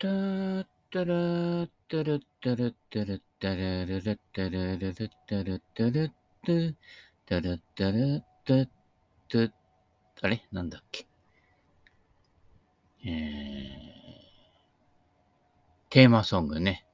[0.00, 6.12] たったらったらったらったらったらららったらららったらったらっ
[6.46, 6.52] た
[7.26, 9.52] たらったらったった
[10.22, 11.06] あれなんだっけ
[13.04, 13.10] えー、
[15.90, 16.86] テーマソングね。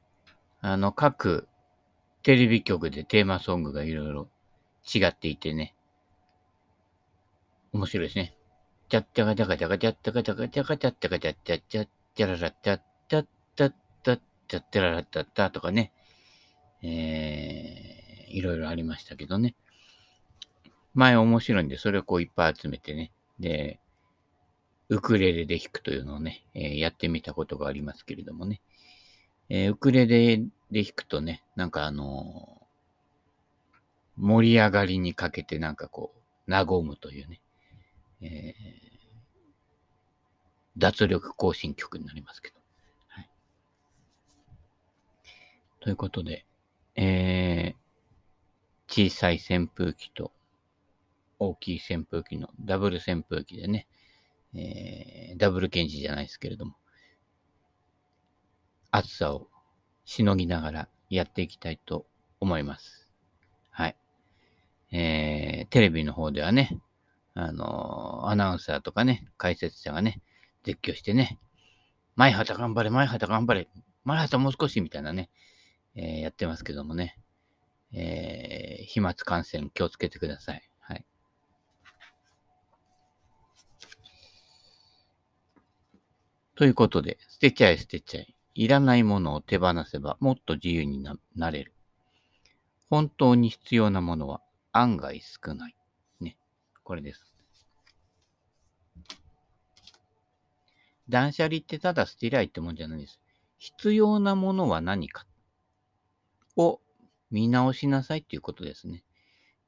[0.62, 1.46] あの、各
[2.22, 4.28] テレビ局でテーマソングがいろいろ
[4.94, 5.74] 違っていてね。
[7.74, 8.34] 面白いですね。
[8.88, 12.93] ちゃっちゃかちゃかちゃかちゃっちゃかちゃかちゃかちゃっちゃかちゃっちゃっちゃっちゃららちゃっちゃっちゃっ
[14.54, 15.92] ちゃってらっちゃったとかね。
[16.82, 19.54] えー、いろいろありましたけどね。
[20.94, 23.12] 前面白いんで、それをこういっぱい集めてね。
[23.40, 23.80] で、
[24.88, 28.60] ウクレレで弾くというのをね、えー、やってみたことがありますけれどもね。
[29.48, 30.38] えー、ウクレレ
[30.70, 36.12] で弾くとね、なんかあのー、盛り上がりにかけてなんかこ
[36.46, 37.40] う、和むというね、
[38.20, 38.54] えー、
[40.76, 42.56] 脱力行進曲になりますけど。
[43.08, 43.30] はい、
[45.84, 46.46] ということで、
[46.96, 50.32] えー、小さい扇風機と
[51.38, 53.86] 大きい扇風機のダブル扇風機でね、
[54.54, 56.72] えー、ダブルケンジじゃないですけれども、
[58.92, 59.48] 暑さを
[60.06, 62.06] しのぎながらやっていきたいと
[62.40, 63.06] 思います。
[63.70, 63.96] はい。
[64.90, 66.78] えー、テレビの方ではね、
[67.34, 70.22] あのー、アナウンサーとかね、解説者がね、
[70.62, 71.38] 絶叫してね、
[72.16, 73.68] 前畑頑張れ、前畑頑張れ、
[74.04, 75.28] 前畑もう少しみたいなね、
[75.96, 77.18] えー、やってますけどもね、
[77.92, 80.68] えー、飛沫感染気をつけてください。
[80.80, 81.04] はい。
[86.56, 88.34] ということで、捨てちゃえ捨てちゃえ。
[88.56, 91.74] いらないものを手放せばもっと自由になれる。
[92.88, 94.40] 本当に必要なものは
[94.70, 95.76] 案外少ない。
[96.20, 96.36] ね。
[96.84, 97.34] これです。
[101.08, 103.20] 断捨離ってただ捨てりゃいいってもんじゃないです。
[103.58, 105.26] 必要なものは何か
[106.56, 106.80] を
[107.30, 109.04] 見直しなさいっていうことですね。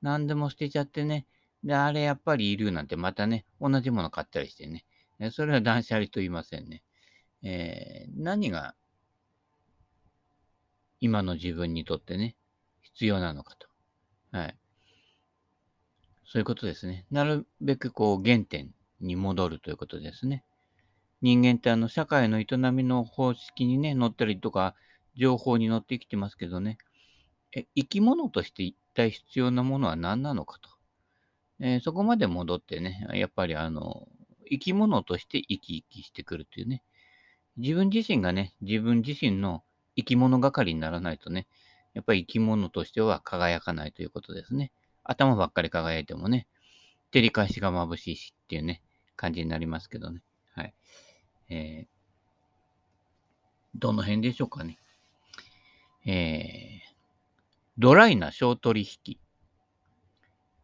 [0.03, 1.27] 何でも捨てちゃってね。
[1.65, 4.84] で、あれやっぱりいるなんてまたね、同じもの買ったりしてね。
[5.31, 6.83] それは断捨離と言いませんね。
[7.43, 8.75] えー、何が
[11.00, 12.37] 今の自分にとってね、
[12.83, 13.69] 必要なのかと。
[14.37, 14.56] はい。
[16.25, 17.06] そういうことですね。
[17.10, 20.44] なるべくこう原点に戻るということですね。
[21.22, 24.75] 人間ってあの社会の営みの方式にね、乗ったりとか、
[25.16, 26.78] 情報に乗ってきてますけどね、
[27.56, 30.69] え生き物として一体必要なものは何なのかと。
[31.59, 34.06] えー、そこまで戻ってね、やっぱりあの、
[34.50, 36.83] 生き物として生き生きしてくるというね、
[37.56, 39.65] 自分自身がね、自分自身の
[39.97, 41.47] 生き物係にならないとね、
[41.95, 44.71] やっぱり生き物としては輝かないということですね。
[45.03, 46.47] 頭ばっかり輝いてもね、
[47.11, 48.83] 照り返しが眩しいしっていうね、
[49.16, 50.22] 感じになりますけどね。
[50.55, 50.75] はい。
[51.49, 51.89] えー、
[53.75, 54.78] どの辺でしょうかね。
[56.05, 56.85] えー、
[57.78, 59.19] ドライな小取引。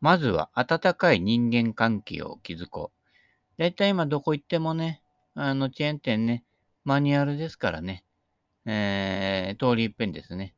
[0.01, 3.61] まずは温かい人間関係を築こう。
[3.61, 5.03] だいたい今どこ行ってもね、
[5.35, 6.45] あのチェーン店ね、
[6.85, 8.05] マニュアルですからね。
[8.65, 10.55] えー、通り一遍ですね。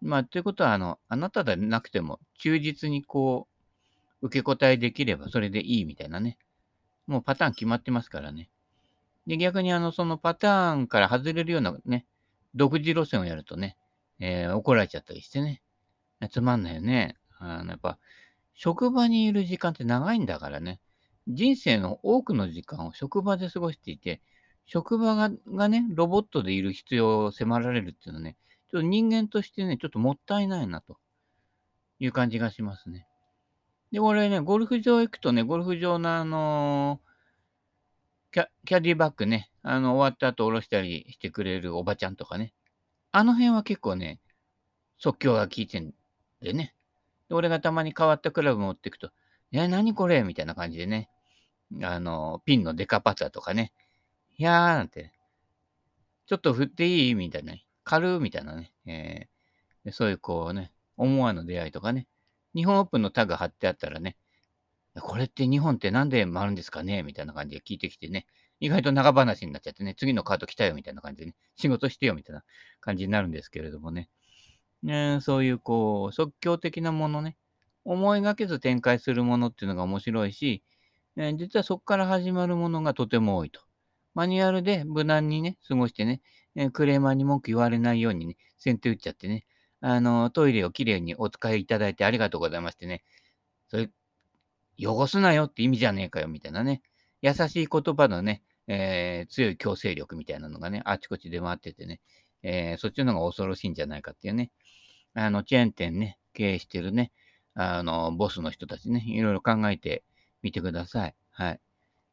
[0.00, 3.46] まあ、ということは、あの、あなたでなくても、忠実にこ
[4.22, 6.38] う、受け答えできればそれでいいみたいなね。
[7.06, 8.48] もうパターン決まってますからね。
[9.26, 12.06] で、逆にあの、そのパターンから外れるようなね、
[12.54, 13.76] 独自路線をやるとね、
[14.18, 15.61] えー、怒られちゃったりしてね。
[16.28, 17.16] つまんないよね。
[17.38, 17.98] あの、やっぱ、
[18.54, 20.80] 職場にいる時間って長いんだからね。
[21.28, 24.20] 人生の多くの時間を職場で過ごしていて、
[24.66, 28.36] 職場ががね、ロボットでいる必要を迫られるっていうのはね、
[28.70, 30.98] ちょっと人間としてね、ちょっともったいないなと
[31.98, 33.06] いう感じがしますね。
[33.92, 42.54] で、俺ね、ゴルフ場行くとね、ゴルフ場のあのー、キャキャディバッグね、あの、終わった後下ろしたりしてくれるおばちゃんとかね、
[43.10, 44.20] あの辺は結構ね、
[44.98, 45.92] 即興が効いてん
[46.42, 46.74] でね。
[47.28, 49.08] で俺がたまに変わったクラブ持っていくと、
[49.50, 50.22] いや、何これ？
[50.22, 51.08] みたいな感じでね、
[51.82, 53.72] あの、ピンのデカパターとかね、
[54.36, 55.12] いやーなんて、
[56.26, 57.14] ちょっと振っていい？
[57.14, 58.20] みたいな、軽？
[58.20, 62.06] みたいなね、えー、そういうこうね、思わぬ出会いとかね、
[62.54, 64.16] 日本オープンのタグ貼ってあったらね、
[65.00, 67.02] これって日本ってなんで回るんですかね？
[67.02, 68.26] みたいな感じで聞いてきてね、
[68.60, 72.44] 意外と長話になっちゃってね、次のカード来たよみたいな感じでね、仕事してよみたいな
[72.80, 74.08] 感じになるんですけれどもね、
[74.82, 77.36] ねそういうこう、即興的なものね、
[77.84, 80.62] 思いがけず展開するものっていうのが面白いし、
[81.16, 83.60] え、実はそこから始まるものがとても多いと。
[84.14, 86.20] マニュアルで無難にね、過ごしてね、
[86.54, 89.44] えー、クレーマーに文句言われないようにね、先手打っちゃってね、
[89.80, 93.02] あの、トイレをきれいにお使いいただいてありがとうございましてね、
[93.68, 93.90] それ、
[94.78, 96.82] 汚すなよって意味じゃねえかよ、みたいなね、
[97.22, 102.00] 優しい言葉のね、えー、強い強制力みたいなのがね、あちこち出回っててね、
[102.42, 104.50] えー、そっちの方が恐ろしいんじゃないかっていうね、
[105.14, 107.12] あの、チェーン店ね、経営してるね、
[107.54, 110.04] あの、ボスの人たちね、いろいろ考えて
[110.42, 111.14] みてください。
[111.30, 111.60] はい。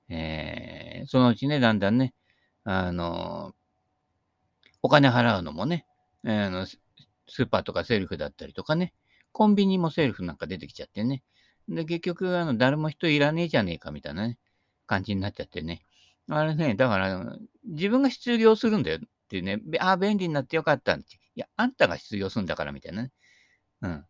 [0.10, 2.14] えー、そのうちね、だんだんね、
[2.64, 3.54] あの、
[4.82, 5.86] お金払うのもね、
[6.26, 8.94] あのスーパーとかセルフだったりとかね、
[9.32, 11.24] コンビニもセルフなんか出てきちゃってね。
[11.68, 14.38] で、結局、あの、誰も人いらねえじゃねえかみたいなね、
[14.88, 15.86] 感じになっちゃってね。
[16.30, 19.00] あれね、だから、自分が失業するんだよ
[19.30, 23.12] っていうね、ああ、便利になってよかったっていや、あんたが失業するんだからみたいなね。
[23.84, 24.06] うん。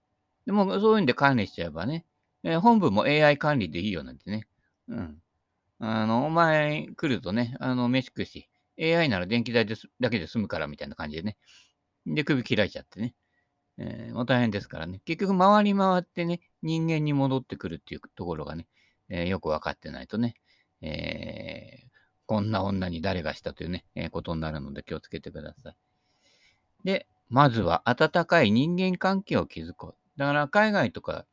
[0.45, 2.05] でも、そういうんで管理しちゃえばね、
[2.43, 4.47] えー、本部も AI 管理でいいよなんてね。
[4.87, 5.21] うん。
[5.79, 8.49] あの、お前来るとね、あの、飯食うし、
[8.79, 11.37] AI なら電気代ですだけで済むからみたいな感じでね。
[12.05, 13.13] で、首切られちゃってね。
[13.77, 15.01] えー、もう大変ですからね。
[15.03, 18.67] 結局、回り回ってね、人間に戻ってくるっていうところがね、
[19.09, 20.35] えー、よくわかってないとね、
[20.81, 21.88] え、
[22.29, 25.75] こんな女に誰がしたというね、えー、ことになるので気をつけてください。
[26.83, 30.19] で、まずは温かい人間関係を築こう。
[30.19, 31.25] だから海外とか、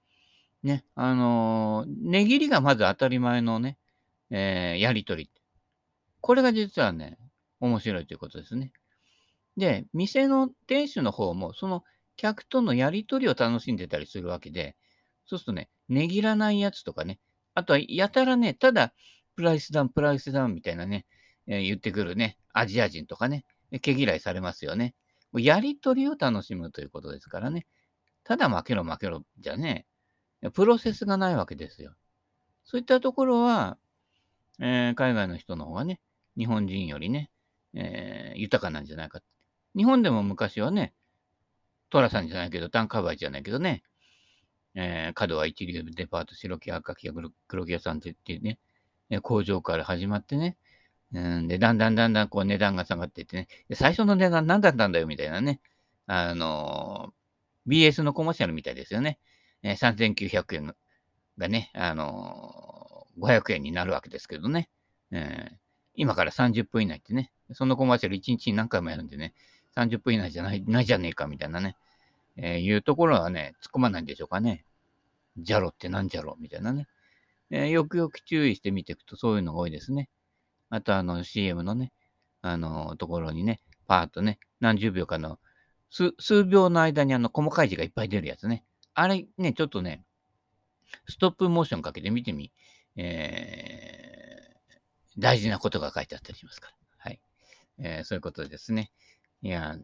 [0.62, 3.76] ね、あのー、値切りがまず当たり前のね、
[4.30, 5.30] えー、やりとり。
[6.22, 7.18] これが実はね、
[7.60, 8.72] 面白いということですね。
[9.58, 11.84] で、店の店主の方も、その
[12.16, 14.76] 客とのやりとりを楽しんでたりするわけで、
[15.26, 17.20] そうするとね、値切らないやつとかね、
[17.52, 18.94] あとはやたらね、ただ、
[19.36, 21.06] プライスダウン、プライスダウンみたいなね、
[21.46, 23.44] えー、言ってくるね、アジア人とかね、
[23.80, 24.94] 毛嫌いされますよね。
[25.32, 27.66] もうやりとりを楽しむということですからね。
[28.24, 29.86] ただ負けろ負けろじゃね
[30.42, 31.94] え、プロセスがないわけですよ。
[32.64, 33.78] そういったところは、
[34.58, 36.00] えー、海外の人の方がね、
[36.36, 37.30] 日本人よりね、
[37.74, 39.20] えー、豊かなんじゃないか。
[39.76, 40.94] 日本でも昔はね、
[41.90, 43.82] トラさんじゃないけど、単価売じゃないけどね、
[44.74, 47.10] えー、角は一流デパート、白木赤木
[47.46, 48.58] 黒木屋さんっていうね、
[49.22, 50.56] 工場から始まってね、
[51.12, 55.60] うん、で、だんだんだんだんこう値段が下がっていってね、最初の値段何だったんだよみたいなね、
[56.06, 59.18] あのー、BS のコマーシャルみたいですよね。
[59.62, 60.74] えー、3900円
[61.38, 64.68] がね、あのー、500円になるわけですけどね、
[65.10, 65.56] えー、
[65.94, 69.34] 今から30分以内ってね、そのコマーシャル1日に何回もやるんでね、
[69.76, 71.76] 30分以内じゃない、ないじゃねえかみたいなね、
[72.36, 74.64] えー、いうところはね、突っ込まないんでしょうかね。
[75.38, 76.86] ジャロってなんじゃろみたいなね。
[77.50, 80.08] え、よくよく注意してみていくとそういうのが多いですね。
[80.70, 81.92] あとあの CM のね、
[82.42, 85.38] あのところにね、パーッとね、何十秒かの、
[85.90, 88.64] 数数秒の間にあの細かい字がいっぱい出るやつね。
[88.94, 90.04] あれね、ちょっとね、
[91.08, 92.52] ストップモーションかけて見てみ、
[92.96, 96.74] えー、大事なことが書いてあったりしますから。
[96.98, 97.20] はい。
[97.78, 98.90] えー、そういうことですね。
[99.42, 99.76] いや、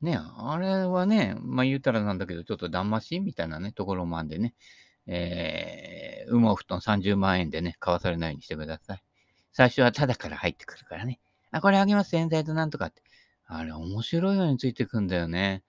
[0.00, 4.54] ね、あれはね、まあ言うたらなんだけど、ちょっと騙しみたいなね、ところもあんでね、
[5.06, 9.02] えー、羽毛布団30万円でね、買わされないようにしてください。
[9.52, 11.20] 最初はタダから入ってくるからね。
[11.50, 13.02] あ、これあげます、洗剤となんとかって。
[13.46, 15.62] あれ、面白いようについてくんだよね。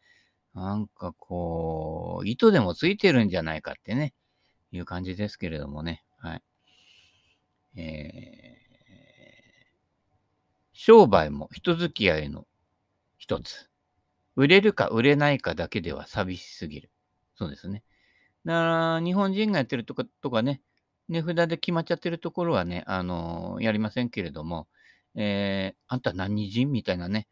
[0.54, 4.14] なんかこう、糸でもついてるんじゃないかってね、
[4.72, 6.04] いう感じですけれどもね。
[6.18, 6.44] はい。
[7.76, 12.46] えー、商売も人付き合いの
[13.18, 13.70] 一つ。
[14.36, 16.92] 売れるか売れないかだけでは寂しすぎる。
[17.36, 17.84] そうですね。
[18.46, 20.62] だから、日本人がやってるとかとかね、
[21.10, 24.68] 値札で決まっちゃってるところはね、あの、やりませんけれども、
[25.16, 27.28] えー、あんた何人みたいなね、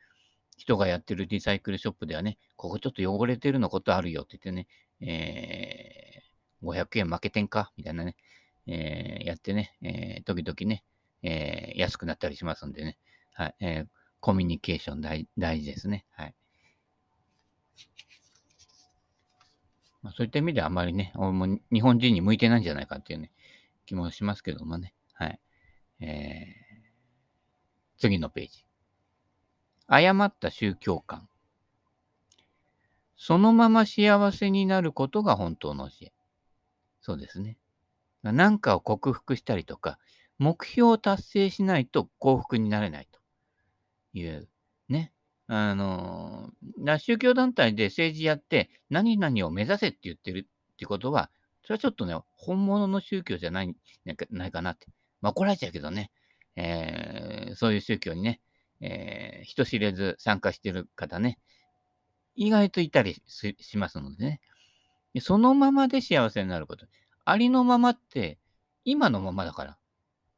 [0.58, 4.68] 人がやってるリサイクルショップではね、ここちょっと汚れてるのことあるよって言ってね、
[5.00, 8.16] えー、500円負けてんかみたいなね、
[8.68, 10.84] えー、やってね、えー、時々ね、
[11.24, 12.98] えー、安くなったりしますんでね、
[13.34, 13.88] はい、えー、
[14.20, 16.06] コミュニケーション大大事ですね。
[16.12, 16.36] はい。
[20.02, 23.32] まあ、そういった意味ではあまりね、も日本人に向いてないんじゃないかっていうね、
[23.86, 24.94] 気もしますけどもね。
[25.14, 25.40] はい。
[26.00, 28.66] えー、次のページ。
[29.88, 31.28] 誤った宗教観。
[33.16, 36.14] そのまま幸せになることが本当の教え。
[37.02, 37.58] そうですね。
[38.24, 40.00] 何かを克服したりとか、
[40.40, 43.20] 目標を達成しないと幸福になれないと
[44.14, 44.48] いう、
[44.90, 45.14] ね。
[45.54, 46.50] あの、
[46.98, 51.30] 宗教団体で政治やって何々を目指せって言ってるってことは、
[51.62, 53.76] それはちょっとね、本物の宗教じゃない
[54.30, 54.88] ないかなって。
[55.20, 56.10] まあ怒られちゃうけどね、
[56.56, 58.40] えー、そういう宗教にね、
[58.80, 61.38] えー、人知れず参加してる方ね、
[62.36, 64.40] 意外といたりしますのでね。
[65.20, 66.86] そのままで幸せになること。
[67.26, 68.40] ありのままって、
[68.86, 69.78] 今のままだから。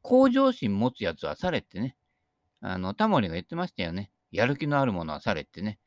[0.02, 1.96] 向上心持つやつはされってね。
[2.60, 4.10] あの、タモリが言ってましたよね。
[4.34, 5.78] やる気のあるものはされってね。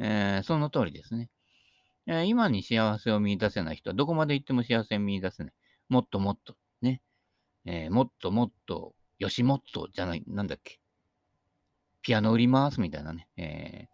[0.00, 1.30] えー、その通りですね。
[2.06, 5.52] えー、今に幸せを見出せない人はどこまで行っても幸せを見出せない。
[5.88, 7.00] もっともっとね。
[7.64, 10.80] えー、もっともっと吉本じゃない、なんだっけ。
[12.02, 13.28] ピアノ売りますみたいなね。
[13.36, 13.88] え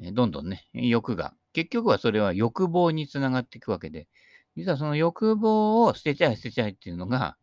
[0.00, 4.08] ー、どんどんね、欲が、結局はそれは欲望につながっていくわけで、
[4.56, 7.36] 実はその欲望を捨てちゃえ捨てちゃえっていうのが、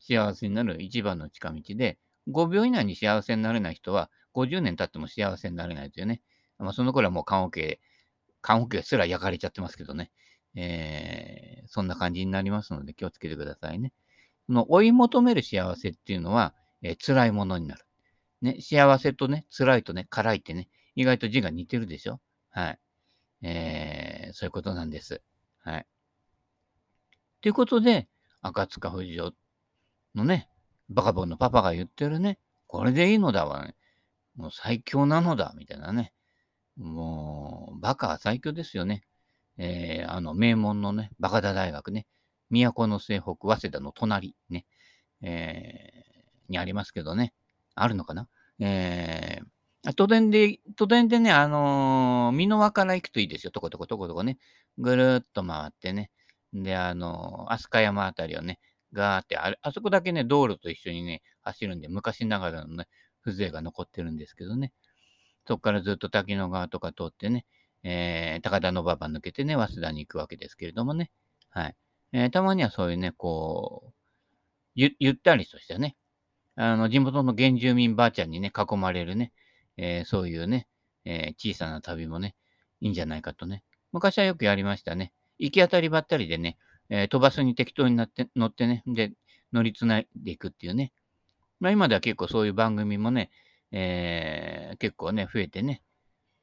[0.00, 1.98] 幸せになる一番の近道で、
[2.30, 4.10] 5秒以内に幸せになれない人は、
[4.44, 6.20] 50年経っても幸せになれないというね。
[6.58, 7.80] まあ、その頃はもう棺桶、
[8.40, 10.10] 棺桶すら焼かれちゃってますけどね。
[10.54, 13.92] えー、そんな感じになりますので気をつけてくださいね。
[14.46, 17.84] その追い求める幸せっていうのは、えー、辛いものになる。
[18.40, 22.20] ね、幸せとね、辛いとね、辛いってね、意外と字が似てるでしょ？
[22.50, 22.78] はい。
[23.42, 25.22] えー、そういうことなんです。
[25.58, 25.86] はい。
[27.40, 28.08] ということで、
[28.40, 29.34] 赤塚不二夫
[30.14, 30.48] のね、
[30.88, 33.74] バカボンのパパが言ってるね、これでいいのだわね。
[34.38, 36.12] もう最強なのだ、みたいなね。
[36.76, 39.02] もう、バカは最強ですよね。
[39.56, 42.06] えー、あの、名門のね、バカダ大学ね、
[42.50, 44.64] 都の西北、早稲田の隣ね、
[45.20, 47.34] えー、にありますけどね、
[47.74, 48.28] あるのかな？
[48.60, 53.50] えー、都電で、都電でね、あのー、美濃輪から行くといいですよ。
[53.50, 54.38] とことことことこね。
[54.78, 56.12] ぐるーっと回ってね。
[56.52, 58.60] で、あのー、飛鳥山あたりをね、
[58.92, 62.86] ガーってあ、あそこだけね、道路と一緒にね、走るんで、昔ながらのね、
[63.30, 64.72] 風情が残ってるんですけどね。
[65.46, 67.46] そこからずっと滝野川とか通ってね、
[67.82, 71.10] えー、高田馬場抜けてね、早稲田に行くわけですけれどもね。
[71.50, 71.76] はい。
[72.12, 73.92] えー、たまにはそういうね、こう、
[74.74, 75.96] ゆ、ゆったりとしたね、
[76.56, 79.32] あの、地元の原住民ばあちゃんにね、囲まれるね、
[79.76, 80.68] えー、そういうね、
[81.04, 82.34] え小さな旅もね、
[82.80, 83.64] いいんじゃないかとね。
[83.92, 85.12] 昔はよくやりましたね。
[85.38, 86.58] 行き当たりばったりでね、
[86.90, 89.12] えー、飛ばすに適当になって乗ってね、で、
[89.52, 90.92] 乗りつないでいくっていうね。
[91.60, 93.30] まあ今では結構そういう番組もね、
[93.72, 95.82] えー、結構ね、増えてね、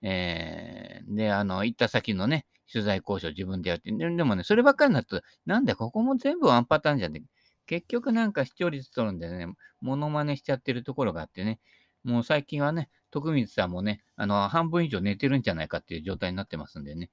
[0.01, 7.23] えー、で、あの、行った先のね、取材交渉自分でやって、でもね、そればっかりになると、なんでここも全部ワンパターンじゃね
[7.67, 9.47] 結局なんか視聴率取るんでね、
[9.81, 11.59] モノマネしちゃってるところがあってね、
[12.03, 17.09] もう最近はね、徳光さんもね、あの、半分以上寝てるんじゃないかっていう状態になってますんでね、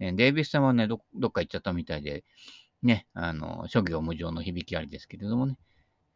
[0.00, 2.24] えー、デイビスさんはねど、どっか行っちゃったみたいで、
[2.82, 5.56] ね、あの、諸行無常の響きありですけれどもね、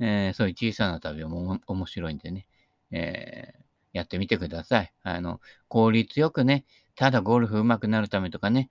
[0.01, 2.47] えー、そういう小さな旅も面白いんでね、
[2.91, 3.63] えー、
[3.93, 4.93] やってみてください。
[5.03, 6.65] あの、効率よくね、
[6.95, 8.71] ただゴルフ上手くなるためとかね、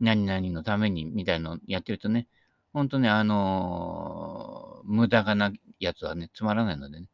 [0.00, 2.28] 何々のためにみたいなのやってるとね、
[2.72, 7.06] ほんとね、あのー、無駄がなやつはね、つまらないのでね、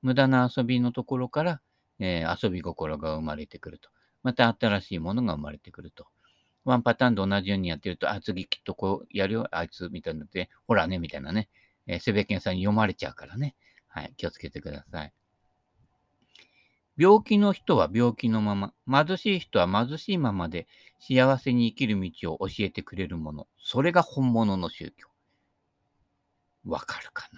[0.00, 1.60] 無駄な遊びのところから、
[1.98, 3.90] えー、遊び心が生まれてくると。
[4.22, 6.06] また新しいものが生まれてくると。
[6.64, 11.48] ワンパターンと同じようにやってると、あ、次きっとこうやるよ、あいつ、みたいになので、ほらね、みたいなね、
[11.86, 13.54] えー、セベケンさんに読まれちゃうからね。
[13.88, 15.12] はい、気をつけてください。
[16.96, 20.66] 病気の人は病気のまま、貧しい人は貧しいままで
[21.00, 23.48] 幸せに生きる道を教えてくれるもの。
[23.58, 25.08] それが本物の宗教。
[26.64, 27.28] わかるか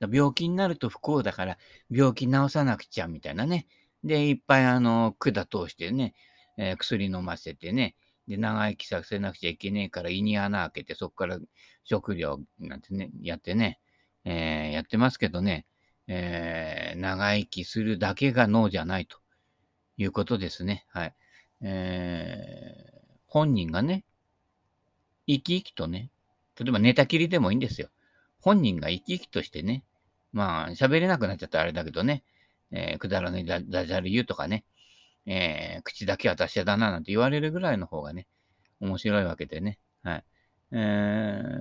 [0.00, 0.08] な？
[0.08, 1.58] 病気になると不幸だから
[1.90, 3.66] 病気治さなくちゃみたいなね。
[4.04, 6.14] で、いっぱいあの管通してね、
[6.58, 7.96] えー、薬飲ませてね、
[8.28, 11.38] で、長生きさせなくちゃいけねえから胃に穴開けて、そこから
[11.84, 13.80] 食料なんてね、やってね、
[14.24, 15.66] えー、やってますけどね、
[16.06, 19.18] えー、長生きするだけが脳じゃないと
[19.96, 20.86] いうことですね。
[20.88, 21.14] はい。
[21.62, 24.04] えー、本人がね、
[25.26, 26.10] 生き生きとね、
[26.58, 27.88] 例えば寝たきりでもいいんですよ。
[28.40, 29.84] 本人が生き生きとしてね、
[30.32, 32.24] まあ、喋れなくなっちゃったらあれだけどね、
[32.70, 34.64] えー、くだらないダジャレ言うとかね、
[35.26, 38.26] えー、口だけは達者だななんて言われるぐらいの方がね、
[38.80, 39.78] 面白いわけでね。
[40.02, 40.24] はい。
[40.72, 40.76] え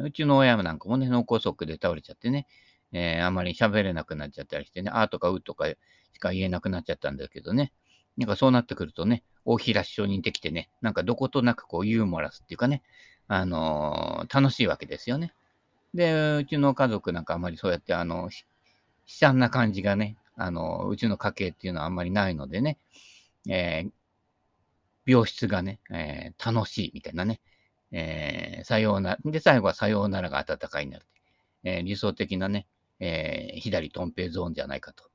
[0.01, 2.48] ー、うちの親なんかもね、脳梗塞で倒れちゃってね、
[2.91, 5.75] えー、あまり喋れなくなっちゃったりしてね、あーとかうとかし
[6.20, 7.72] か言えなくなっちゃったんだけどね。
[8.17, 12.84] なんかそうなってくるとね、大平師匠にできてね、なんかどことなくこうユーモラスっていうかね、
[13.27, 15.34] あのー、楽しいわけですよね。
[15.93, 18.29] で、うちの家族なんかあまりそうやってあの、悲
[19.05, 22.77] 惨な感じがね、あの、うちの家系っていうのはあんまりないのでね、
[23.50, 23.92] えー、
[25.06, 27.42] 病室がね、えー、楽しいみたいなね、
[27.92, 31.06] えー、さようなら、で、最後はさようならが温かいになる。
[31.64, 32.68] えー、理想的なね、
[33.00, 35.06] えー、左トンペイゾーンじゃないかと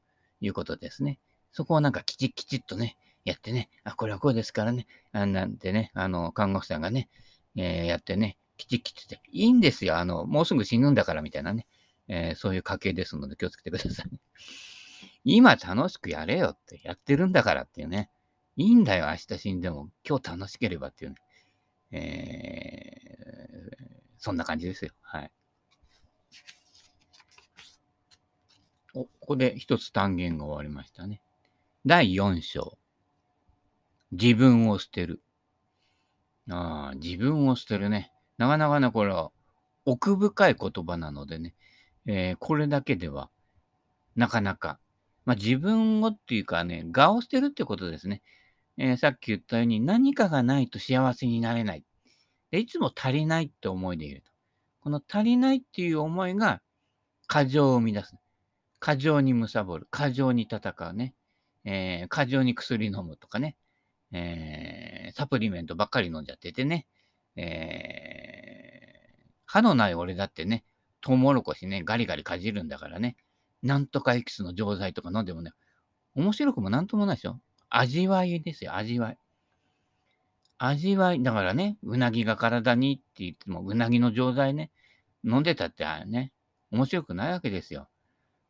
[0.41, 1.19] いうことですね。
[1.53, 7.09] そこをなんかきちきちっとね、やってね、あ、これはこうですからね、あなんてね、あの、看護師さんがね、
[7.57, 11.67] えー、やってね、きちっきちって、いいんですよ、あの、もうすぐ死ぬんだからみたいなね、
[12.09, 14.07] えー、そういう家系ですので気をつけてください、
[15.25, 18.11] 今楽しくやれよってやってるんだからっていうね。
[18.59, 19.89] いいんだよ、明日死んでも。
[20.05, 21.17] 今日楽しければっていうね。
[21.93, 23.87] えー、
[24.19, 24.91] そんな感じですよ。
[25.01, 25.31] はい。
[28.95, 31.23] お、ここで一つ単元が終わりましたね。
[31.87, 32.77] 第4章。
[34.11, 35.23] 自分を捨てる。
[36.51, 38.13] ああ、自分を捨てるね。
[38.39, 39.31] なかなかね、これは
[39.85, 41.55] 奥深い言葉なのでね、
[42.07, 43.31] えー、これだけでは
[44.17, 44.81] なかなか。
[45.25, 48.21] まあ、自分をっていうかね、我を捨てるってことですね。
[48.79, 51.85] えー、さっき言ったように何かがないと幸せになれない。
[52.51, 54.31] でいつも足りないって思いでいると。
[54.81, 56.63] この足りないっていう思いが
[57.27, 58.15] 過剰を生み出す。
[58.79, 59.89] 過剰に貪る。
[59.91, 61.15] 過剰に戦うね。
[61.65, 63.57] えー、過剰に薬飲むとかね。
[64.13, 66.87] えー、サプリメントばっかり飲んじゃっててね。
[67.37, 70.65] えー、歯のない俺だってね、
[71.01, 73.17] トウモロコシね、ガリガリかじるんだからね。
[73.63, 75.51] なんとかエキスの錠剤とか飲んでもね、
[76.15, 77.41] 面白くもなんともないでしょ。
[77.71, 79.19] 味わいですよ、味わい。
[80.59, 81.23] 味わい。
[81.23, 84.71] だからね、うなぎが体にって言っても、うなぎの錠剤ね、
[85.25, 86.33] 飲んでたってあれね、
[86.71, 87.89] 面白くないわけですよ。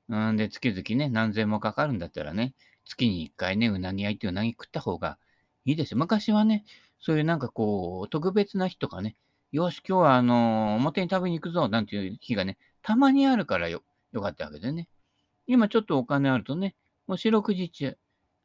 [0.09, 2.55] うんで、月々ね、何千もかかるんだったらね、
[2.87, 5.19] 月に一回ね、うなぎ焼いてうなぎ食った方が
[5.67, 5.99] いいですよ。
[5.99, 6.65] 昔はね、
[7.01, 9.17] そういうなんかこう、特別な日とかね、
[9.53, 13.83] よし、今日はあのー、表に食べに行くぞ、なんていう日がね、たまにあるからよ、
[14.13, 14.89] よかったわけでね。
[15.47, 16.75] 今ちょっとお金あるとね、
[17.07, 17.97] もう四六時中。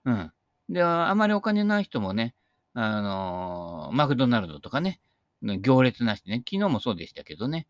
[0.05, 0.31] うん。
[0.69, 2.35] で、あまりお金ない人もね、
[2.73, 4.99] あのー、マクドナルドとかね、
[5.41, 7.67] 行列なしでね、昨日もそうでしたけどね、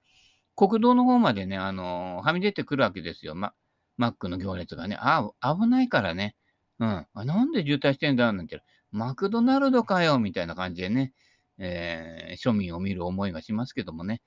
[0.55, 3.35] 国道の方までね、あのー、はみ出てくるわけですよ。
[3.35, 3.53] ま、
[3.97, 4.97] マックの行列がね。
[4.99, 6.35] あ、危ないからね。
[6.79, 7.07] うん。
[7.13, 8.61] あなんで渋滞してんだなんて。
[8.91, 11.13] マクドナルドかよみたいな感じでね、
[11.57, 14.21] えー、庶民を見る思いがしますけどもね、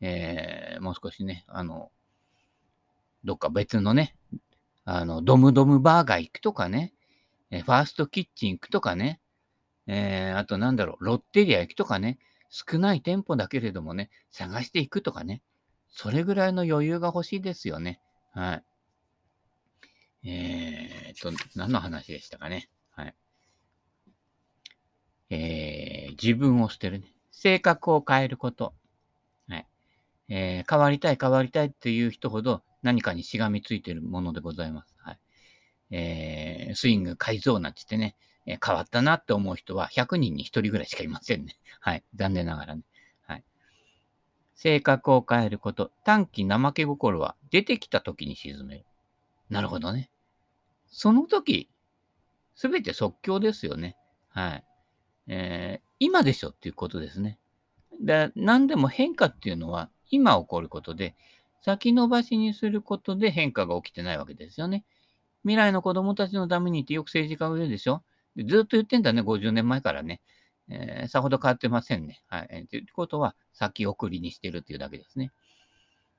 [0.00, 1.90] え、もう少しね、あの、
[3.24, 4.16] どっか別のね、
[4.84, 6.92] あの、ドムドムバーガー行くとかね、
[7.52, 9.20] えファーストキッチン行くとかね、
[9.86, 12.18] えー、あとなんだろう、ロッテリア行くとかね、
[12.48, 15.42] 少ない店舗だけれどもね、探していくとかね、
[15.90, 18.00] それぐらいの余裕が欲しいですよね。
[18.32, 18.64] はい。
[20.24, 22.70] えーと、何の話でしたかね。
[22.92, 23.14] はい。
[25.28, 27.12] えー、自分を捨てるね。
[27.30, 28.72] 性格を変えること。
[29.48, 29.66] はい。
[30.28, 34.91] えー、変わりたい変わりたいっていう人ほど何かにしがみついてるものでございます。
[35.92, 41.56] えー、スイング改造なんて言ってね、え、変わったなって思う人は100人に1人ぐらいしかいませんね。
[41.80, 42.02] はい。
[42.14, 42.82] 残念ながらね。
[43.26, 43.44] はい。
[44.54, 45.92] 性格を変えること。
[46.04, 48.84] 短期怠け心は出てきた時に沈める。
[49.50, 50.10] なるほどね。
[50.86, 51.68] その時、
[52.54, 53.96] すべて即興ですよね。
[54.28, 54.64] はい。
[55.28, 57.38] えー、今でしょっていうことですね。
[58.00, 61.14] で、何でも変化っていうのは今起こることで、
[61.60, 64.84] 先延ばしにすることで変化が起きてないわけですよね。
[65.44, 68.02] 未来の子供たちのためにってよく政治家が言うでしょ
[68.36, 70.20] でずっと言ってんだね、50年前からね。
[70.68, 72.22] えー、さほど変わってませんね。
[72.28, 72.66] はい。
[72.70, 75.32] ということは、先送りにしてるっていうだけですね。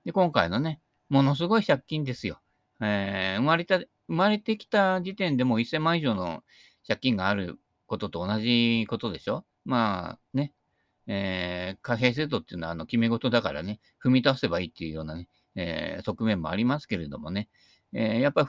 [0.06, 2.40] で、今回のね、ものすごい借金ですよ。
[2.82, 6.44] えー、生まれた、生まれてきた時点でも1000万以上の
[6.88, 10.54] 借金があることと同じことでしょまあね、
[11.08, 17.50] えー、貨幣制度っていうのはあの決め事だからね、踏み出せばいいっていうようなね、えー、側面もありますけれどもね、
[17.94, 18.48] えー、やっぱ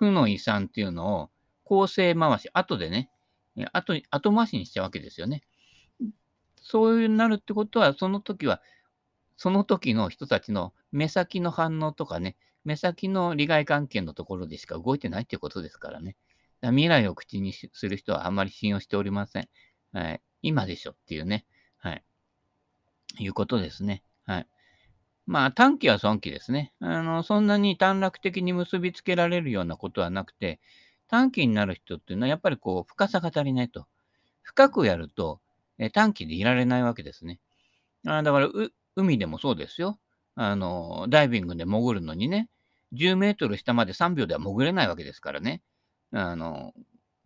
[0.00, 1.30] 負の遺産っていうのを
[1.64, 3.10] 構成回し、後でね、
[3.72, 5.42] 後後回しにしちゃうわけですよね。
[6.56, 8.62] そういうなるってことは、その時は、
[9.36, 16.16] その時の人たちの目先の反応とかね、目先の利害関係のところでしか動いてないっていうことですからね。
[16.60, 19.48] ら未来を口にする人はあんまり信用しておりません。
[19.92, 20.22] はい。
[20.42, 21.46] 今でしょっていうね。
[21.78, 22.04] はい。
[23.18, 24.02] いうことですね。
[25.30, 26.72] まあ、短期は損期ですね。
[26.80, 30.58] あの、そんなに短絡的に結びつけられるようなことはなくて、
[31.06, 33.86] 短期になる人っていうのはやっぱりこう、深さが足りないと。
[34.42, 35.40] 深くやると、
[35.78, 37.38] え短期でいられないわけですね。
[38.04, 38.48] あだから
[38.96, 40.00] 海でもそうですよ。
[40.34, 42.48] あの、ダイビングで潜るのにね、
[42.94, 45.62] 10メートル下まで3秒では潜れないわけですからね。
[46.10, 46.74] あの、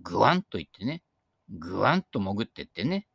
[0.02, 1.02] ぐわんと言ってね、
[1.48, 3.06] ぐわんと潜ってってね、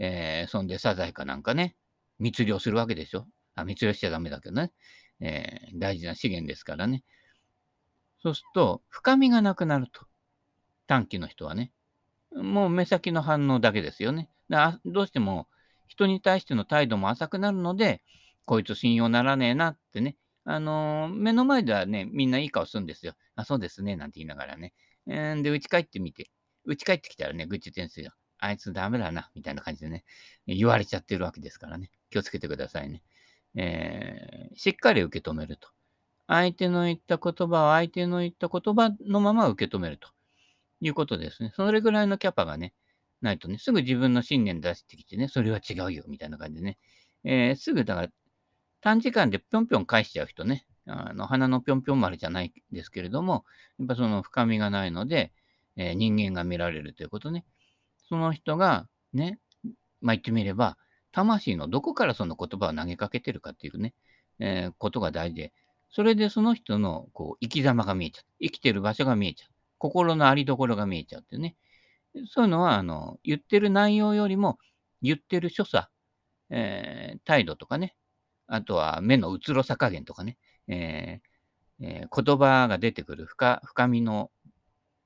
[0.00, 1.76] えー、そんでサザエかなんかね、
[2.18, 3.28] 密漁するわけでしょ。
[3.54, 4.72] あ、密漁しちゃダメだけどね。
[5.20, 7.04] えー、大事な資源ですからね。
[8.22, 10.06] そうすると、深みがなくなると。
[10.86, 11.72] 短期の人はね。
[12.34, 14.28] もう目先の反応だけですよね。
[14.48, 15.46] だどうしても
[15.88, 18.02] 人に対しての態度も浅くなるので、
[18.44, 20.16] こいつ信用ならねえなってね。
[20.44, 23.14] あのー、目の前ではね、みんないい顔するんですよ。
[23.34, 24.74] あ、そうですね、なんて言いながらね。
[25.06, 26.30] えー、で、家帰ってみて、
[26.66, 28.12] 家帰ってきたらね、愚痴点数よ。
[28.38, 30.04] あいつダメだな、みたいな感じでね、
[30.46, 31.90] 言われちゃってるわけですからね。
[32.10, 33.02] 気をつけてくださいね。
[33.56, 35.68] えー、しっかり受け止めると。
[36.26, 40.08] 相手の言った言葉を相手の言った言葉のまま受け止めると
[40.80, 41.52] いうことですね。
[41.54, 42.72] それぐらいのキャパがね、
[43.20, 46.78] ないとね、すぐ自分の信念出してきてね、それは違うよ、みたいな感じでね。
[47.24, 48.08] えー、すぐ、だから、
[48.80, 53.44] 短時間でぴょんぴょん返しちゃう人ね、あの、花のぴょんぴょん丸じゃないですけれども、
[53.78, 55.32] やっぱその深みがないので、
[55.76, 57.44] えー、人間が見られるということね。
[58.08, 59.38] その人が、ね、
[60.00, 60.76] まあ、言ってみれば、
[61.14, 63.94] 魂のどこからその言葉を投げかけてるかっていうね、
[64.40, 65.52] えー、ことが大事で、
[65.90, 68.24] それでその人のこう生き様が見えちゃう。
[68.42, 69.50] 生きてる場所が見えちゃう。
[69.78, 71.56] 心のありどころが見えちゃうっていうね。
[72.28, 74.58] そういうのは、あの、言ってる内容よりも、
[75.02, 75.88] 言ってる所作、
[76.50, 77.94] えー、態度とかね、
[78.46, 84.30] あとは目のうつろさ加減とかね、えーえー、言葉が出てくる深深みの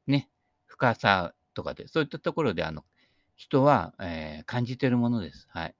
[0.07, 0.31] ね、
[0.67, 2.85] 深さとかで、そういったところで、あの、
[3.37, 5.49] 人は、えー、感じてるものです。
[5.51, 5.75] はい。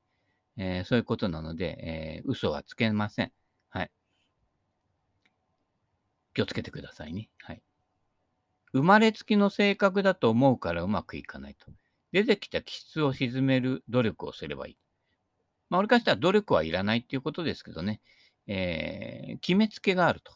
[0.59, 3.33] えー、そういうことなので、えー、嘘はつけません。
[3.71, 3.91] はい。
[6.35, 7.31] 気をつけてくださいね。
[7.39, 7.63] はい。
[8.73, 11.73] 生まれつきの性格だと思うからうまくいかないと。
[12.13, 14.79] 出てきた気質を沈める努力をすればいい。
[15.71, 18.01] まあ、俺からしたら努力はいらないっていうことですけどね、
[18.47, 20.33] えー、決めつけがあると、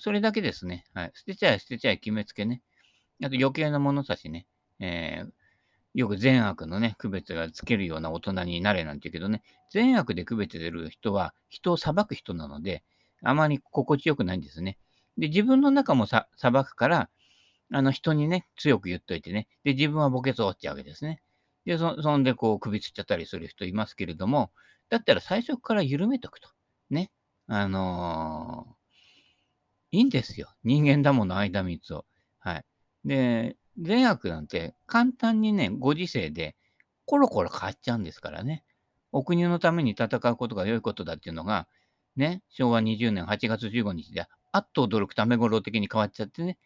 [0.00, 0.84] それだけですね。
[0.92, 1.12] はい。
[1.14, 2.62] 捨てちゃえ、捨てちゃえ、決めつけね。
[3.22, 4.46] あと余計な物差しね。
[4.80, 5.32] えー、
[5.94, 12.82] よく善悪のね、区別がつけるような大人になれなんて言うけどね、善悪で区別てる人は人を裁く人なので、
[13.22, 14.76] あまり心地よくないんですね。
[15.16, 17.10] で、自分の中もさ裁くから、
[17.72, 21.22] あの人にね、強く言っといてね、で、自分は墓穴を折っちゃうわけですね。
[21.64, 24.50] で、そそんでこう首つっちゃったりする人いますけれども、
[24.90, 26.48] だったら最初から緩めとくと。
[26.90, 27.10] ね。
[27.46, 30.48] あのー、いいんですよ。
[30.64, 32.04] 人間だもの、間三つを。
[32.38, 32.64] はい。
[33.04, 36.56] で、善悪なんて簡単にね、ご時世で
[37.06, 38.64] コロコロ変わっちゃうんですからね。
[39.12, 41.68] お国のために戦うことが良いことだっていうのが、
[42.16, 46.58] ね、昭和20年8月15日であっと驚くためごろ的に変わっちゃってね。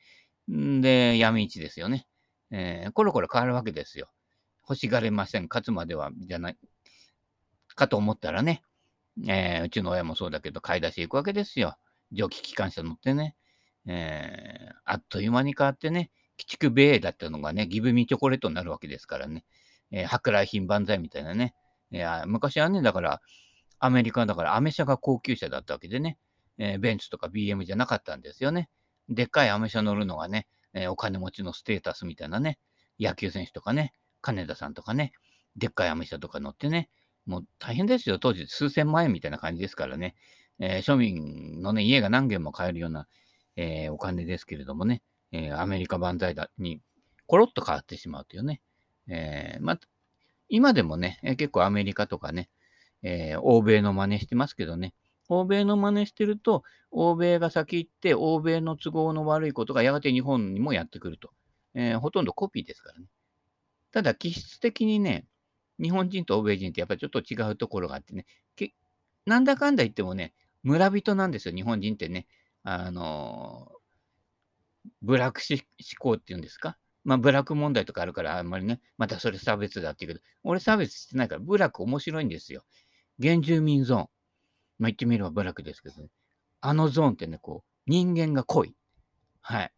[0.51, 2.07] んで、闇市ですよね。
[2.51, 4.09] えー、コロコロ変わるわけですよ。
[4.63, 5.47] 欲しがれません。
[5.49, 6.59] 勝つまでは、じゃない、
[7.75, 8.63] かと思ったらね、
[9.27, 11.77] えー、うちの親もそうだけど、買い出し行くわけですよ。
[12.13, 13.37] 蒸気機関車乗ってね。
[13.87, 19.45] えー、あっという間に変わってね、鬼畜米だったのがね、ギブミチョコレートになるわけですからね。
[19.91, 21.55] えー、舶来品万歳みたいなね。
[21.91, 23.21] えー、昔はね、だから、
[23.81, 26.19] アメリカだからアメ車が高級車だったわけでね、
[26.59, 28.69] えー、ベンツとか BM じゃなかったんですよね。
[29.09, 32.59] でっかいアメ車乗るのがね、えー、お金持ちのステータスみたいなね、
[33.01, 35.13] 野球選手とかね、金田さんとかね、
[35.57, 36.91] でっかいアメ車とか乗ってね、
[37.25, 40.15] もう大変ですよ、当時数千万円みたいな感じですからね、
[40.59, 43.07] えー、庶民のね、家が何軒も買えるような、
[43.57, 46.81] え、お金ですけれどもね、えー、アメリカ万歳だに
[47.27, 48.61] コロッと変わってしまうというね、
[49.09, 49.79] えー、ま
[50.49, 52.49] 今でもね、結構アメリカとかね、
[53.03, 54.95] え欧米の真似してますけどね、
[55.29, 61.31] 欧米の真似してると、欧米が先行って、欧米の都合の悪いことがやがて日本にもやってくると。
[61.75, 63.07] えー、ほとんどコピーですからね。
[63.93, 65.27] ただ、気質的にね、
[65.81, 68.73] 日本人と欧米人ってやっぱりちょっと違うところがあってね、け
[69.27, 72.27] なんだかんだ言ってもね、村人なんですよ、日本人ってね。
[72.65, 75.61] あのー、ブラック思
[75.99, 76.77] 考っていうんですか？
[77.05, 82.65] まあ、ブラック問題とかあるから、あんまりね、またそれ差別だって言うけど、俺差別してないから、ブラック面白いんですよ。
[83.23, 84.01] 原住民ゾーン。
[84.01, 84.09] まあ、
[84.89, 86.09] 言ってみればブラックですけどね。
[86.61, 88.75] あのゾーンってね、こう、人間が濃い。
[89.41, 89.73] はい。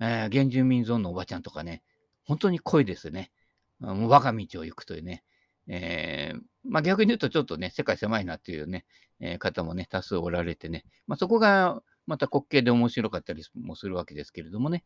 [0.00, 1.82] えー、原住民ゾーンのおばちゃんとかね、
[2.24, 3.30] 本当に濃いですね。
[3.78, 5.22] もう我が道を行くというね。
[5.68, 8.84] えー、まあ逆に言うとちょっとね、世界狭いなっていうね、
[9.20, 14.84] えー、方もね、多数おられてね、まあそこがまた滑稽で面白かったりもするわけですけれどもね、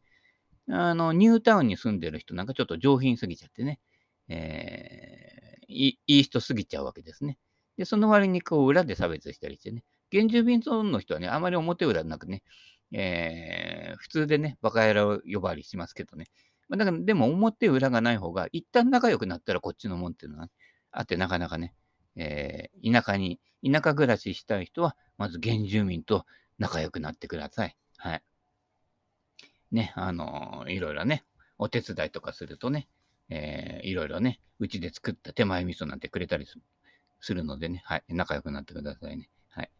[0.68, 3.80] あの、ニュータウンに住んでる人なんかちょっと上品すぎちゃってね、
[4.28, 7.38] えー、いい人すぎちゃうわけですね。
[7.76, 12.42] で、その割にこう裏で差別したりしてね、原住民ゾーンの人はね、あまり表裏なくね、
[12.92, 16.26] えー、普通でね、バカ野郎呼ばわりしますけどね。
[16.68, 20.48] まあ、だから、でも表裏がない方が、一旦仲良くなったらこっちのもんっていうのは、
[20.92, 21.74] あって、なかなかね、
[22.16, 26.26] えー、田舎に、田舎暮らししたい人は、まず原住民と
[26.60, 27.76] 仲良くなってください。
[27.96, 28.22] はい。
[29.72, 31.24] ね、あのー、いろいろね、
[31.58, 32.86] お手伝いとかするとね、
[33.30, 36.46] えー、いろいろね、うちで作った手前味噌なんてくれたり
[37.20, 39.30] するのでね、はい、仲良くなってくださいね。
[39.48, 39.70] はい。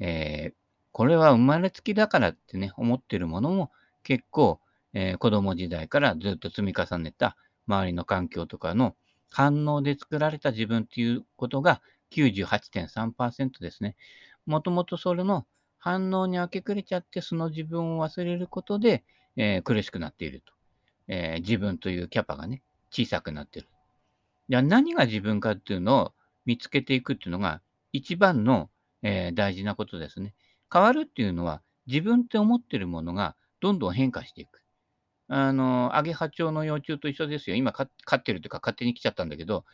[0.00, 0.54] えー、
[0.90, 3.70] これは生まれつきだからってね、思ってるものも
[4.02, 4.60] 結構、
[4.94, 8.96] えー、子供時代からずっと積み重ねた周りの環境とかの
[9.28, 13.96] 反応で作られた自分っていうことが98.3%ですね。
[14.46, 15.46] もともとそれの
[15.86, 19.04] 反応に明け暮れちゃって、その自分を忘れることで、
[19.36, 20.52] えー、苦しくなっていると。
[21.06, 23.68] えー、自分というキャパがね、小さくなってる。
[24.48, 26.12] じゃあ何が自分かっていうのを
[26.44, 28.68] 見つけていくっていうのが一番の、
[29.02, 30.34] えー、大事なことですね。
[30.72, 34.62] 変わるっていうのは自分って思ってるものがどんどん変化していく。
[35.28, 37.54] あの、アゲハチョウの幼虫と一緒ですよ。
[37.54, 39.64] 今飼ってるというか勝手に来ちゃったんだけど、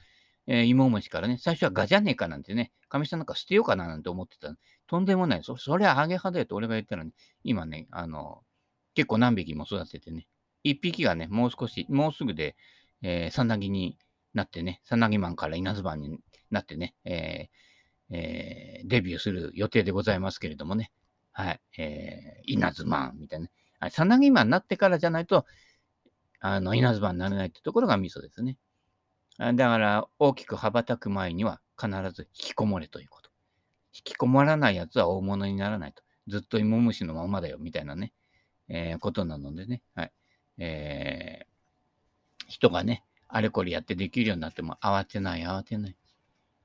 [0.47, 4.55] えー、芋虫からね、最初はガじゃねえかなんてね、神さんなんか捨てようかななんて思ってた。
[4.87, 5.43] とんでもない。
[5.43, 8.43] そそれはアゲハだよと俺が言ったらね、今ね、あの、
[8.95, 10.27] 結構何匹も育ててね、
[10.63, 12.55] 一匹がね、もう少し、もうすぐで、
[13.01, 13.97] えー、さなぎに
[14.35, 16.19] なってね、さなぎマンから稲妻に
[16.51, 20.93] なってね、えーえー、デビューする予定でございますけれどもね、
[21.33, 23.53] はい、えー、稲妻みたいな、ね。
[23.81, 25.47] はい、さなぎマンになってからじゃないと、
[26.41, 28.59] あの、稲妻になれないってところがミソですね。
[29.39, 33.31] だから、大きく羽ばたく前には必ず引きこもれということ。
[33.95, 36.03] 引きこもらないやつは大物にならないと。
[36.29, 38.13] ずっと芋虫のままだよ、みたいなね、
[38.69, 39.83] えー、ことなのでね。
[39.95, 40.13] はい。
[40.59, 45.97] えー、人がね、あれこれやってできるようになっても慌てない、慌てない。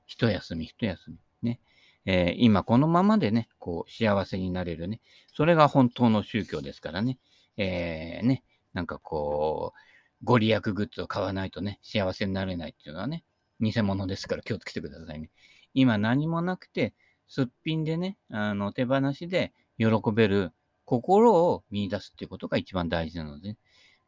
[0.05, 1.17] 一休み、一休み。
[1.41, 1.59] ね。
[2.05, 5.01] えー、今このままでね、こう、幸せになれるね。
[5.33, 7.19] それが本当の宗教ですからね。
[7.57, 9.79] えー、ね、なんかこう、
[10.23, 13.23] ご利益グッズを買わないとね、幸せになれないっていうのはね、
[13.59, 15.29] 偽物ですから気をつけてくださいね。
[15.73, 16.93] 今何もなくて、
[17.27, 20.53] すっぴんでね、あの、手放しで喜べる
[20.85, 23.57] 心を見出すっていうことが一番大事なので、ね、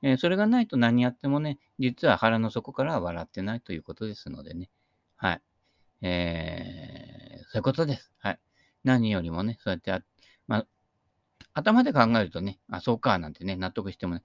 [0.02, 4.70] えー、それがないと何やってもね、実は腹の底からは笑ってないということですのでね。
[5.18, 5.42] はい。
[6.02, 8.12] えー、そういうことです。
[8.20, 8.40] はい。
[8.86, 10.06] 何よりもね、そうやって、
[10.48, 10.68] まあ、
[11.54, 14.24] 頭で考えるとね、あ、そうか、なんてね、納得してもね、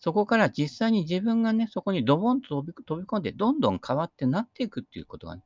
[0.00, 5.42] そこから実際に自分がね、そこにドボンと飛び込んで、どんどん変わってなっていくっていうことがね。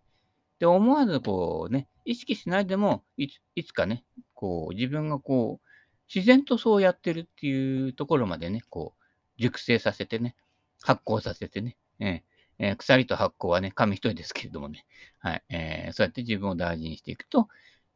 [0.59, 5.69] で、思わずこうね、意識しないでもいつ、いつかね、こう、自分がこう、
[6.15, 9.03] 自然とそうやってるっていうところまでね、こう、
[9.39, 10.37] 熟成させてね、
[10.83, 14.85] 発酵させてね、えーえー、鎖と発酵はね、紙一重ですけれどもね、
[15.19, 17.49] はい、えー、そうやって自分を大事にしていくと、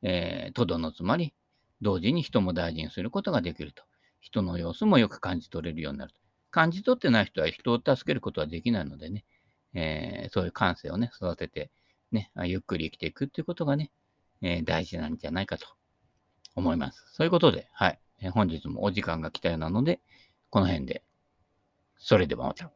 [0.02, 1.34] えー、とどのつまり、
[1.82, 3.84] 同時に人も大事にすることができると。
[4.20, 6.14] 人の様子もよく感じ取れるようになる。
[6.56, 9.26] 感じ取ってない人は人を助けることはできないのでね、
[9.74, 11.70] えー、そういう感性をね、育てて、
[12.12, 13.92] ね、ゆっくり生きていくっていうことがね、
[14.40, 15.66] えー、大事なんじゃないかと
[16.54, 17.04] 思います。
[17.12, 18.00] そういうことで、はい。
[18.32, 20.00] 本日もお時間が来たようなので、
[20.48, 21.04] この辺で。
[21.98, 22.72] それではまた。